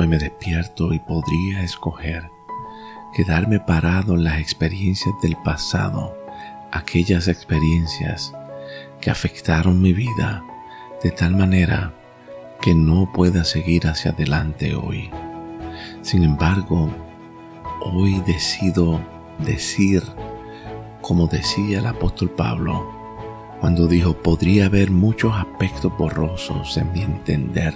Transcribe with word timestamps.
Hoy 0.00 0.06
me 0.06 0.18
despierto 0.18 0.92
y 0.92 1.00
podría 1.00 1.64
escoger 1.64 2.30
quedarme 3.12 3.58
parado 3.58 4.14
en 4.14 4.22
las 4.22 4.38
experiencias 4.38 5.12
del 5.20 5.34
pasado, 5.38 6.16
aquellas 6.70 7.26
experiencias 7.26 8.32
que 9.00 9.10
afectaron 9.10 9.82
mi 9.82 9.92
vida 9.92 10.44
de 11.02 11.10
tal 11.10 11.34
manera 11.34 11.92
que 12.60 12.76
no 12.76 13.10
pueda 13.12 13.42
seguir 13.42 13.88
hacia 13.88 14.12
adelante 14.12 14.76
hoy. 14.76 15.10
Sin 16.02 16.22
embargo, 16.22 16.88
hoy 17.80 18.22
decido 18.24 19.00
decir, 19.40 20.04
como 21.02 21.26
decía 21.26 21.80
el 21.80 21.86
apóstol 21.86 22.30
Pablo, 22.30 22.88
cuando 23.60 23.88
dijo, 23.88 24.14
podría 24.16 24.66
haber 24.66 24.92
muchos 24.92 25.34
aspectos 25.34 25.90
borrosos 25.98 26.76
en 26.76 26.92
mi 26.92 27.02
entender 27.02 27.74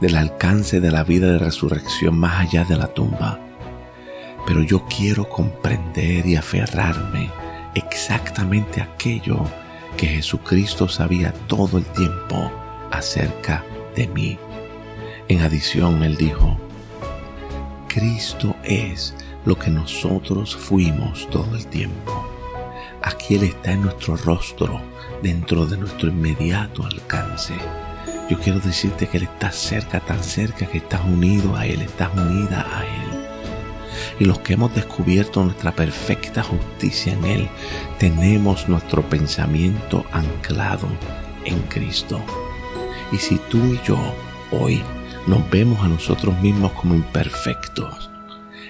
del 0.00 0.16
alcance 0.16 0.80
de 0.80 0.90
la 0.90 1.04
vida 1.04 1.32
de 1.32 1.38
resurrección 1.38 2.18
más 2.18 2.40
allá 2.40 2.64
de 2.64 2.76
la 2.76 2.88
tumba. 2.88 3.40
Pero 4.46 4.62
yo 4.62 4.84
quiero 4.86 5.28
comprender 5.28 6.26
y 6.26 6.36
aferrarme 6.36 7.30
exactamente 7.74 8.80
aquello 8.80 9.44
que 9.96 10.06
Jesucristo 10.06 10.88
sabía 10.88 11.32
todo 11.46 11.78
el 11.78 11.84
tiempo 11.84 12.52
acerca 12.90 13.64
de 13.94 14.06
mí. 14.08 14.38
En 15.28 15.40
adición, 15.40 16.02
él 16.02 16.16
dijo, 16.16 16.58
Cristo 17.88 18.54
es 18.62 19.14
lo 19.46 19.58
que 19.58 19.70
nosotros 19.70 20.54
fuimos 20.54 21.28
todo 21.30 21.56
el 21.56 21.66
tiempo. 21.66 22.26
Aquí 23.02 23.36
Él 23.36 23.44
está 23.44 23.72
en 23.72 23.82
nuestro 23.82 24.16
rostro, 24.16 24.80
dentro 25.22 25.64
de 25.64 25.76
nuestro 25.76 26.08
inmediato 26.08 26.84
alcance. 26.84 27.54
Yo 28.28 28.40
quiero 28.40 28.58
decirte 28.58 29.06
que 29.06 29.18
Él 29.18 29.24
está 29.24 29.52
cerca, 29.52 30.00
tan 30.00 30.22
cerca 30.22 30.66
que 30.66 30.78
estás 30.78 31.04
unido 31.04 31.54
a 31.54 31.64
Él, 31.64 31.82
estás 31.82 32.10
unida 32.12 32.66
a 32.76 32.84
Él. 32.84 33.26
Y 34.18 34.24
los 34.24 34.40
que 34.40 34.54
hemos 34.54 34.74
descubierto 34.74 35.44
nuestra 35.44 35.72
perfecta 35.72 36.42
justicia 36.42 37.12
en 37.12 37.24
Él, 37.24 37.48
tenemos 37.98 38.68
nuestro 38.68 39.02
pensamiento 39.08 40.04
anclado 40.12 40.88
en 41.44 41.60
Cristo. 41.62 42.20
Y 43.12 43.18
si 43.18 43.38
tú 43.48 43.58
y 43.58 43.80
yo 43.86 43.98
hoy 44.50 44.82
nos 45.28 45.48
vemos 45.48 45.80
a 45.84 45.88
nosotros 45.88 46.36
mismos 46.40 46.72
como 46.72 46.96
imperfectos, 46.96 48.10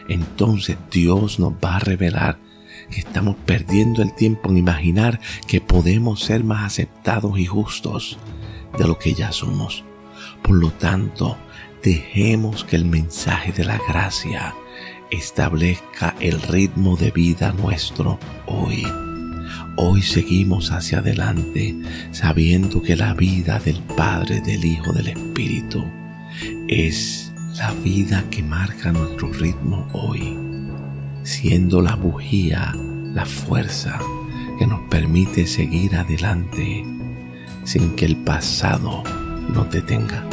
entonces 0.09 0.77
Dios 0.91 1.39
nos 1.39 1.55
va 1.55 1.77
a 1.77 1.81
revelar 1.81 2.39
que 2.91 3.01
estamos 3.01 3.37
perdiendo 3.47 4.03
el 4.03 4.15
tiempo 4.15 4.51
en 4.51 4.59
imaginar 4.59 5.19
que 5.47 5.63
podemos 5.63 6.21
ser 6.21 6.45
más 6.45 6.65
aceptados 6.65 7.39
y 7.39 7.47
justos 7.47 8.19
de 8.79 8.87
lo 8.87 8.99
que 8.99 9.15
ya 9.15 9.33
somos. 9.33 9.85
Por 10.43 10.57
lo 10.57 10.71
tanto, 10.71 11.37
dejemos 11.83 12.65
que 12.65 12.77
el 12.77 12.85
mensaje 12.85 13.53
de 13.53 13.65
la 13.65 13.79
gracia 13.89 14.55
establezca 15.11 16.15
el 16.21 16.41
ritmo 16.43 16.97
de 16.97 17.11
vida 17.11 17.53
nuestro 17.53 18.19
hoy. 18.47 18.87
Hoy 19.77 20.03
seguimos 20.03 20.73
hacia 20.73 20.99
adelante 20.99 21.77
sabiendo 22.11 22.83
que 22.83 22.97
la 22.97 23.15
vida 23.15 23.59
del 23.59 23.81
Padre, 23.83 24.41
del 24.41 24.65
Hijo, 24.65 24.93
del 24.93 25.09
Espíritu 25.09 25.85
es 26.69 27.33
la 27.57 27.73
vida 27.73 28.25
que 28.31 28.43
marca 28.43 28.93
nuestro 28.93 29.33
ritmo 29.33 29.89
hoy, 29.93 30.37
siendo 31.23 31.81
la 31.81 31.95
bujía, 31.95 32.75
la 33.15 33.25
fuerza 33.25 33.99
que 34.59 34.67
nos 34.67 34.81
permite 34.89 35.47
seguir 35.47 35.97
adelante 35.97 36.85
sin 37.67 37.95
que 37.97 38.07
el 38.07 38.17
pasado 38.17 39.03
nos 39.53 39.71
detenga. 39.71 40.25